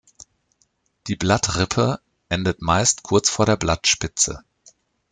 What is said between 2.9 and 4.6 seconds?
kurz vor der Blattspitze.